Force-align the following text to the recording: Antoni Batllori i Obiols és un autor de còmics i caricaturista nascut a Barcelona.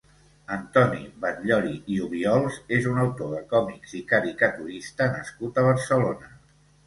Antoni 0.53 1.01
Batllori 1.25 1.73
i 1.95 1.97
Obiols 2.05 2.57
és 2.79 2.87
un 2.93 2.97
autor 3.03 3.29
de 3.35 3.43
còmics 3.53 3.93
i 4.01 4.03
caricaturista 4.15 5.11
nascut 5.19 5.61
a 5.61 5.67
Barcelona. 5.69 6.33